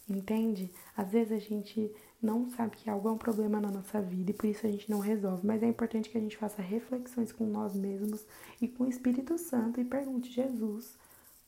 Entende? 0.09 0.71
Às 0.95 1.11
vezes 1.11 1.31
a 1.31 1.39
gente 1.39 1.91
não 2.21 2.49
sabe 2.49 2.77
que 2.77 2.89
algo 2.89 3.09
é 3.09 3.11
um 3.11 3.17
problema 3.17 3.59
na 3.59 3.71
nossa 3.71 4.01
vida 4.01 4.31
e 4.31 4.33
por 4.33 4.45
isso 4.45 4.67
a 4.67 4.71
gente 4.71 4.89
não 4.89 4.99
resolve, 4.99 5.45
mas 5.45 5.63
é 5.63 5.67
importante 5.67 6.09
que 6.09 6.17
a 6.17 6.21
gente 6.21 6.37
faça 6.37 6.61
reflexões 6.61 7.31
com 7.31 7.45
nós 7.45 7.73
mesmos 7.73 8.25
e 8.61 8.67
com 8.67 8.83
o 8.83 8.89
Espírito 8.89 9.37
Santo 9.37 9.79
e 9.79 9.85
pergunte: 9.85 10.31
Jesus, 10.31 10.97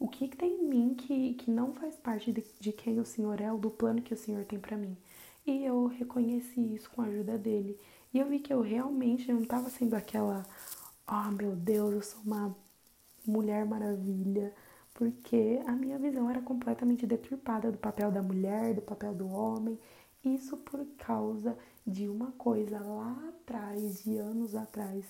o 0.04 0.08
que, 0.10 0.28
que 0.28 0.36
tem 0.36 0.52
em 0.52 0.68
mim 0.68 0.94
que, 0.94 1.34
que 1.36 1.50
não 1.50 1.74
faz 1.74 1.96
parte 1.96 2.30
de, 2.34 2.44
de 2.60 2.74
quem 2.74 3.00
o 3.00 3.06
Senhor 3.06 3.40
é 3.40 3.50
ou 3.50 3.58
do 3.58 3.72
plano 3.72 4.02
que 4.02 4.14
o 4.14 4.18
Senhor 4.18 4.44
tem 4.44 4.60
para 4.60 4.76
mim? 4.76 4.98
E 5.48 5.64
eu 5.64 5.86
reconheci 5.88 6.60
isso 6.76 6.92
com 6.92 7.02
a 7.02 7.06
ajuda 7.06 7.38
dele. 7.38 7.80
E 8.14 8.20
eu 8.20 8.28
vi 8.28 8.40
que 8.40 8.52
eu 8.52 8.60
realmente 8.60 9.32
não 9.32 9.42
estava 9.42 9.70
sendo 9.70 9.94
aquela, 9.94 10.46
oh 11.08 11.32
meu 11.32 11.56
Deus, 11.56 11.94
eu 11.94 12.02
sou 12.02 12.22
uma 12.26 12.54
mulher 13.26 13.66
maravilha, 13.66 14.54
porque 14.94 15.62
a 15.66 15.72
minha 15.72 15.98
visão 15.98 16.30
era 16.30 16.42
completamente 16.42 17.08
deturpada 17.08 17.72
do 17.72 17.78
papel 17.78 18.12
da 18.12 18.22
mulher, 18.22 18.74
do 18.74 18.82
papel 18.82 19.14
do 19.16 19.30
homem. 19.30 19.80
Isso 20.22 20.58
por 20.58 20.86
causa 20.98 21.58
de 21.88 22.10
uma 22.10 22.34
coisa 22.34 22.78
lá 22.82 23.18
atrás, 23.30 24.04
de 24.04 24.18
anos 24.18 24.54
atrás, 24.54 25.06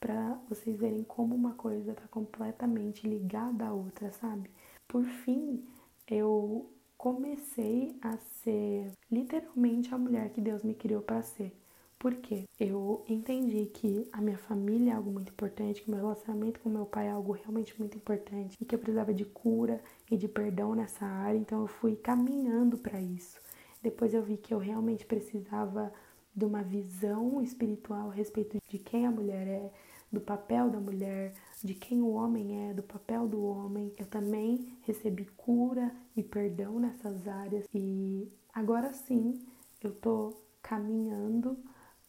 para 0.00 0.38
vocês 0.48 0.76
verem 0.76 1.02
como 1.02 1.34
uma 1.34 1.54
coisa 1.54 1.92
está 1.92 2.06
completamente 2.08 3.06
ligada 3.08 3.66
à 3.66 3.72
outra, 3.72 4.12
sabe? 4.12 4.50
Por 4.86 5.04
fim, 5.04 5.64
eu 6.06 6.70
comecei 6.96 7.96
a 8.00 8.16
ser 8.16 8.92
literalmente 9.10 9.94
a 9.94 9.98
mulher 9.98 10.30
que 10.30 10.40
Deus 10.40 10.62
me 10.62 10.74
criou 10.74 11.02
para 11.02 11.22
ser. 11.22 11.52
Porque 11.98 12.44
eu 12.60 13.02
entendi 13.08 13.66
que 13.66 14.06
a 14.12 14.20
minha 14.20 14.36
família 14.36 14.92
é 14.92 14.94
algo 14.94 15.10
muito 15.10 15.32
importante, 15.32 15.82
que 15.82 15.90
meu 15.90 15.98
relacionamento 15.98 16.60
com 16.60 16.68
meu 16.68 16.84
pai 16.84 17.06
é 17.06 17.10
algo 17.10 17.32
realmente 17.32 17.78
muito 17.78 17.96
importante 17.96 18.56
e 18.60 18.64
que 18.64 18.74
eu 18.74 18.78
precisava 18.78 19.14
de 19.14 19.24
cura 19.24 19.80
e 20.10 20.16
de 20.16 20.28
perdão 20.28 20.74
nessa 20.74 21.06
área, 21.06 21.38
então 21.38 21.62
eu 21.62 21.66
fui 21.66 21.96
caminhando 21.96 22.76
para 22.76 23.00
isso. 23.00 23.40
Depois 23.82 24.12
eu 24.12 24.22
vi 24.22 24.36
que 24.36 24.52
eu 24.52 24.58
realmente 24.58 25.06
precisava 25.06 25.92
de 26.36 26.44
uma 26.44 26.62
visão 26.62 27.40
espiritual 27.40 28.10
a 28.10 28.14
respeito 28.14 28.58
de 28.68 28.78
quem 28.78 29.06
a 29.06 29.10
mulher 29.10 29.48
é, 29.48 29.72
do 30.12 30.20
papel 30.20 30.68
da 30.68 30.78
mulher, 30.78 31.32
de 31.64 31.74
quem 31.74 32.02
o 32.02 32.10
homem 32.10 32.68
é, 32.68 32.74
do 32.74 32.82
papel 32.82 33.26
do 33.26 33.42
homem. 33.42 33.92
Eu 33.98 34.06
também 34.06 34.76
recebi 34.82 35.24
cura 35.36 35.90
e 36.14 36.22
perdão 36.22 36.78
nessas 36.78 37.26
áreas 37.26 37.64
e 37.74 38.30
agora 38.52 38.92
sim 38.92 39.42
eu 39.82 39.94
tô 39.94 40.34
caminhando 40.62 41.56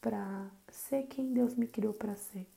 para 0.01 0.49
ser 0.69 1.03
quem 1.03 1.33
Deus 1.33 1.55
me 1.55 1.67
criou 1.67 1.93
para 1.93 2.15
ser, 2.15 2.47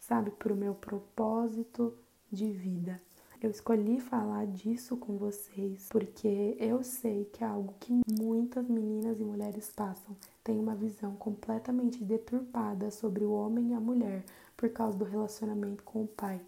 sabe, 0.00 0.30
para 0.30 0.52
o 0.52 0.56
meu 0.56 0.74
propósito 0.74 1.96
de 2.30 2.50
vida. 2.50 3.00
Eu 3.44 3.50
escolhi 3.50 4.00
falar 4.00 4.46
disso 4.46 4.96
com 4.96 5.18
vocês 5.18 5.86
porque 5.90 6.56
eu 6.58 6.82
sei 6.82 7.26
que 7.26 7.44
é 7.44 7.46
algo 7.46 7.74
que 7.78 8.00
muitas 8.18 8.66
meninas 8.66 9.20
e 9.20 9.22
mulheres 9.22 9.70
passam. 9.70 10.16
Tem 10.42 10.58
uma 10.58 10.74
visão 10.74 11.14
completamente 11.16 12.02
deturpada 12.02 12.90
sobre 12.90 13.22
o 13.22 13.32
homem 13.32 13.72
e 13.72 13.74
a 13.74 13.80
mulher 13.80 14.24
por 14.56 14.70
causa 14.70 14.96
do 14.96 15.04
relacionamento 15.04 15.84
com 15.84 16.04
o 16.04 16.08
pai. 16.08 16.40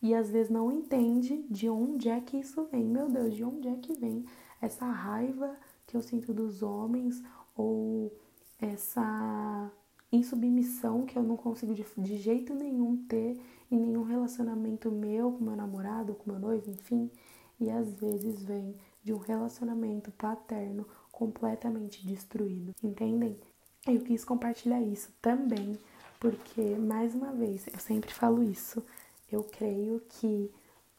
E 0.00 0.14
às 0.14 0.30
vezes 0.30 0.48
não 0.48 0.70
entende 0.70 1.44
de 1.50 1.68
onde 1.68 2.08
é 2.08 2.20
que 2.20 2.36
isso 2.36 2.62
vem. 2.70 2.84
Meu 2.84 3.08
Deus, 3.08 3.34
de 3.34 3.42
onde 3.42 3.66
é 3.66 3.74
que 3.74 3.94
vem 3.94 4.24
essa 4.62 4.86
raiva 4.86 5.52
que 5.84 5.96
eu 5.96 6.00
sinto 6.00 6.32
dos 6.32 6.62
homens 6.62 7.24
ou 7.56 8.12
essa 8.60 9.68
insubmissão 10.12 11.06
que 11.06 11.18
eu 11.18 11.24
não 11.24 11.36
consigo 11.36 11.74
de, 11.74 11.84
de 11.98 12.16
jeito 12.18 12.54
nenhum 12.54 12.96
ter 13.08 13.36
em 13.70 13.78
nenhum 13.78 14.02
relacionamento 14.02 14.90
meu 14.90 15.32
com 15.32 15.44
meu 15.44 15.56
namorado, 15.56 16.14
com 16.14 16.30
meu 16.30 16.40
noivo, 16.40 16.70
enfim. 16.70 17.10
E 17.58 17.70
às 17.70 17.92
vezes 17.94 18.42
vem 18.42 18.74
de 19.02 19.12
um 19.12 19.18
relacionamento 19.18 20.10
paterno 20.12 20.86
completamente 21.10 22.06
destruído, 22.06 22.74
entendem? 22.82 23.38
Eu 23.86 24.00
quis 24.00 24.24
compartilhar 24.24 24.80
isso 24.80 25.10
também, 25.22 25.78
porque, 26.20 26.60
mais 26.74 27.14
uma 27.14 27.32
vez, 27.32 27.66
eu 27.68 27.78
sempre 27.78 28.12
falo 28.12 28.42
isso, 28.42 28.84
eu 29.30 29.44
creio 29.44 30.02
que 30.08 30.50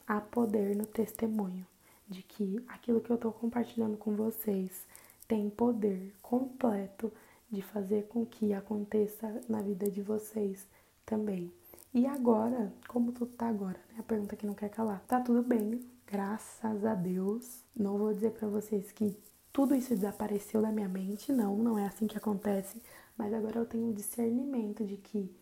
há 0.07 0.21
poder 0.21 0.75
no 0.75 0.85
testemunho, 0.85 1.65
de 2.07 2.23
que 2.23 2.63
aquilo 2.67 3.01
que 3.01 3.11
eu 3.11 3.15
estou 3.15 3.31
compartilhando 3.31 3.97
com 3.97 4.15
vocês 4.15 4.87
tem 5.27 5.49
poder 5.49 6.15
completo 6.21 7.11
de 7.51 7.61
fazer 7.61 8.07
com 8.07 8.25
que 8.25 8.53
aconteça 8.53 9.41
na 9.47 9.61
vida 9.61 9.91
de 9.91 10.01
vocês 10.01 10.65
também. 11.05 11.51
E 11.93 12.05
agora, 12.05 12.71
como 12.87 13.11
tudo 13.11 13.31
tá 13.31 13.47
agora, 13.47 13.79
né? 13.89 13.95
A 13.99 14.03
pergunta 14.03 14.35
que 14.35 14.45
não 14.45 14.53
quer 14.53 14.69
calar. 14.69 15.01
Tá 15.07 15.19
tudo 15.19 15.41
bem, 15.41 15.83
graças 16.05 16.85
a 16.85 16.93
Deus. 16.93 17.63
Não 17.75 17.97
vou 17.97 18.13
dizer 18.13 18.31
para 18.31 18.47
vocês 18.47 18.91
que 18.91 19.17
tudo 19.51 19.73
isso 19.73 19.95
desapareceu 19.95 20.61
da 20.61 20.71
minha 20.71 20.87
mente, 20.87 21.31
não, 21.33 21.57
não 21.57 21.79
é 21.79 21.85
assim 21.87 22.05
que 22.05 22.17
acontece, 22.17 22.81
mas 23.17 23.33
agora 23.33 23.57
eu 23.57 23.65
tenho 23.65 23.87
um 23.87 23.93
discernimento 23.93 24.85
de 24.85 24.97
que, 24.97 25.35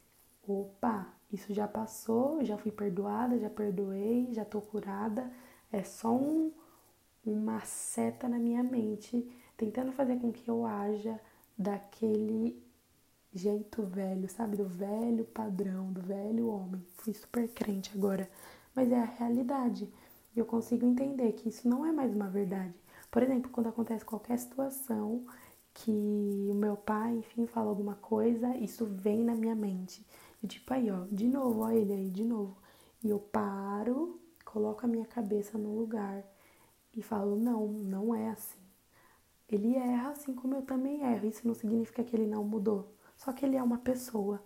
opa, 0.47 1.13
isso 1.31 1.53
já 1.53 1.67
passou, 1.67 2.43
já 2.45 2.57
fui 2.57 2.71
perdoada, 2.71 3.37
já 3.37 3.49
perdoei, 3.49 4.33
já 4.33 4.45
tô 4.45 4.61
curada, 4.61 5.29
é 5.71 5.83
só 5.83 6.15
um, 6.15 6.51
uma 7.25 7.59
seta 7.65 8.29
na 8.29 8.39
minha 8.39 8.63
mente 8.63 9.29
tentando 9.57 9.91
fazer 9.91 10.17
com 10.19 10.31
que 10.31 10.49
eu 10.49 10.65
haja 10.65 11.19
daquele 11.57 12.63
jeito 13.35 13.83
velho, 13.83 14.29
sabe? 14.29 14.57
Do 14.57 14.65
velho 14.65 15.25
padrão, 15.25 15.91
do 15.91 16.01
velho 16.01 16.47
homem. 16.47 16.81
Fui 16.97 17.13
super 17.13 17.47
crente 17.49 17.91
agora, 17.95 18.29
mas 18.73 18.91
é 18.91 18.99
a 18.99 19.05
realidade. 19.05 19.91
E 20.35 20.39
eu 20.39 20.45
consigo 20.45 20.85
entender 20.85 21.33
que 21.33 21.49
isso 21.49 21.67
não 21.67 21.85
é 21.85 21.91
mais 21.91 22.15
uma 22.15 22.29
verdade. 22.29 22.73
Por 23.11 23.21
exemplo, 23.21 23.51
quando 23.51 23.67
acontece 23.67 24.05
qualquer 24.05 24.37
situação 24.39 25.25
que 25.73 25.91
o 26.49 26.53
meu 26.55 26.77
pai, 26.77 27.17
enfim, 27.17 27.45
fala 27.47 27.69
alguma 27.69 27.95
coisa, 27.95 28.55
isso 28.57 28.85
vem 28.85 29.23
na 29.23 29.35
minha 29.35 29.55
mente. 29.55 30.05
E 30.41 30.47
tipo 30.47 30.73
aí, 30.73 30.89
ó, 30.89 31.05
de 31.11 31.27
novo, 31.27 31.61
ó 31.61 31.71
ele 31.71 31.93
aí, 31.93 32.09
de 32.09 32.23
novo. 32.23 32.57
E 33.03 33.09
eu 33.09 33.19
paro, 33.19 34.19
coloco 34.45 34.85
a 34.85 34.87
minha 34.89 35.05
cabeça 35.05 35.57
no 35.57 35.75
lugar 35.77 36.23
e 36.95 37.01
falo, 37.01 37.35
não, 37.35 37.67
não 37.67 38.15
é 38.15 38.29
assim. 38.29 38.59
Ele 39.49 39.75
erra 39.75 40.09
assim 40.11 40.33
como 40.33 40.55
eu 40.55 40.61
também 40.63 41.01
erro. 41.03 41.27
Isso 41.27 41.47
não 41.47 41.53
significa 41.53 42.03
que 42.03 42.15
ele 42.15 42.27
não 42.27 42.43
mudou. 42.43 42.94
Só 43.17 43.31
que 43.33 43.45
ele 43.45 43.55
é 43.55 43.63
uma 43.63 43.77
pessoa. 43.77 44.41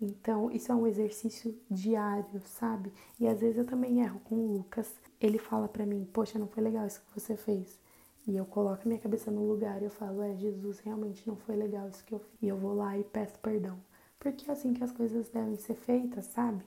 Então, 0.00 0.50
isso 0.50 0.72
é 0.72 0.74
um 0.74 0.86
exercício 0.86 1.58
diário, 1.70 2.40
sabe? 2.44 2.92
E 3.18 3.28
às 3.28 3.40
vezes 3.40 3.58
eu 3.58 3.66
também 3.66 4.00
erro 4.00 4.20
com 4.24 4.34
o 4.34 4.52
Lucas. 4.56 4.94
Ele 5.20 5.38
fala 5.38 5.68
para 5.68 5.84
mim: 5.86 6.08
"Poxa, 6.12 6.38
não 6.38 6.48
foi 6.48 6.62
legal 6.62 6.86
isso 6.86 7.00
que 7.02 7.20
você 7.20 7.36
fez". 7.36 7.78
E 8.26 8.36
eu 8.36 8.46
coloco 8.46 8.86
minha 8.88 9.00
cabeça 9.00 9.30
no 9.30 9.46
lugar 9.46 9.82
e 9.82 9.84
eu 9.86 9.90
falo: 9.90 10.22
"É, 10.22 10.34
Jesus, 10.36 10.80
realmente 10.80 11.26
não 11.28 11.36
foi 11.36 11.56
legal 11.56 11.88
isso 11.88 12.04
que 12.04 12.14
eu 12.14 12.18
fiz". 12.20 12.42
E 12.42 12.48
eu 12.48 12.56
vou 12.56 12.74
lá 12.74 12.96
e 12.98 13.04
peço 13.04 13.38
perdão. 13.40 13.78
Porque 14.18 14.50
é 14.50 14.52
assim 14.52 14.72
que 14.74 14.84
as 14.84 14.92
coisas 14.92 15.28
devem 15.28 15.56
ser 15.56 15.74
feitas, 15.74 16.26
sabe? 16.26 16.64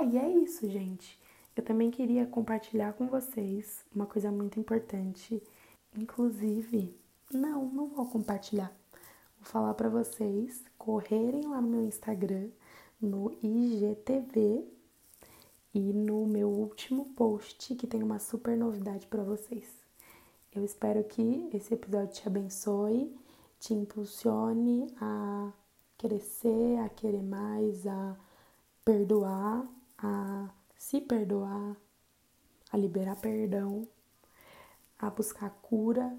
E 0.00 0.16
é 0.18 0.28
isso, 0.30 0.68
gente. 0.68 1.20
Eu 1.56 1.62
também 1.64 1.90
queria 1.90 2.26
compartilhar 2.26 2.92
com 2.94 3.06
vocês 3.08 3.84
uma 3.94 4.06
coisa 4.06 4.30
muito 4.30 4.60
importante. 4.60 5.42
Inclusive, 5.96 6.94
não, 7.32 7.66
não 7.66 7.88
vou 7.88 8.06
compartilhar 8.06 8.72
Vou 9.40 9.46
falar 9.46 9.74
para 9.74 9.88
vocês 9.88 10.64
correrem 10.76 11.46
lá 11.46 11.60
no 11.60 11.68
meu 11.68 11.84
Instagram, 11.84 12.48
no 13.00 13.32
IGTV 13.42 14.64
e 15.72 15.92
no 15.92 16.26
meu 16.26 16.48
último 16.48 17.06
post 17.14 17.74
que 17.74 17.86
tem 17.86 18.02
uma 18.02 18.18
super 18.18 18.56
novidade 18.56 19.06
para 19.06 19.22
vocês. 19.22 19.66
Eu 20.52 20.64
espero 20.64 21.04
que 21.04 21.48
esse 21.52 21.74
episódio 21.74 22.14
te 22.14 22.26
abençoe, 22.26 23.16
te 23.60 23.74
impulsione 23.74 24.92
a 25.00 25.52
crescer, 25.96 26.78
a 26.78 26.88
querer 26.88 27.22
mais, 27.22 27.86
a 27.86 28.16
perdoar, 28.84 29.68
a 29.98 30.48
se 30.76 31.00
perdoar, 31.00 31.76
a 32.72 32.76
liberar 32.76 33.16
perdão, 33.16 33.86
a 34.98 35.10
buscar 35.10 35.50
cura, 35.62 36.16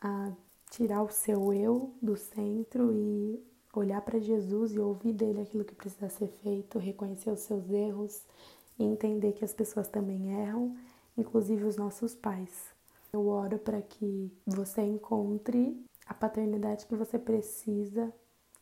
a 0.00 0.32
tirar 0.74 1.04
o 1.04 1.08
seu 1.08 1.52
eu 1.52 1.94
do 2.02 2.16
centro 2.16 2.92
e 2.92 3.40
olhar 3.72 4.00
para 4.00 4.18
Jesus 4.18 4.72
e 4.72 4.78
ouvir 4.80 5.12
dele 5.12 5.40
aquilo 5.40 5.64
que 5.64 5.74
precisa 5.74 6.08
ser 6.08 6.26
feito, 6.42 6.80
reconhecer 6.80 7.30
os 7.30 7.40
seus 7.40 7.70
erros 7.70 8.24
e 8.76 8.82
entender 8.82 9.34
que 9.34 9.44
as 9.44 9.54
pessoas 9.54 9.86
também 9.86 10.32
erram, 10.32 10.76
inclusive 11.16 11.64
os 11.64 11.76
nossos 11.76 12.16
pais. 12.16 12.72
Eu 13.12 13.28
oro 13.28 13.56
para 13.56 13.80
que 13.80 14.32
você 14.44 14.82
encontre 14.82 15.80
a 16.06 16.12
paternidade 16.12 16.86
que 16.86 16.96
você 16.96 17.20
precisa 17.20 18.12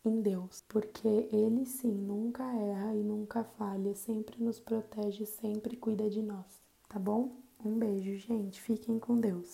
em 0.04 0.20
Deus, 0.20 0.62
porque 0.68 1.08
Ele 1.32 1.64
sim 1.64 1.92
nunca 1.92 2.44
erra 2.44 2.94
e 2.94 3.02
nunca 3.02 3.42
falha, 3.42 3.94
sempre 3.94 4.42
nos 4.42 4.60
protege, 4.60 5.24
sempre 5.24 5.76
cuida 5.78 6.10
de 6.10 6.20
nós, 6.20 6.60
tá 6.90 6.98
bom? 6.98 7.40
Um 7.64 7.78
beijo, 7.78 8.16
gente. 8.16 8.60
Fiquem 8.60 8.98
com 8.98 9.18
Deus. 9.18 9.48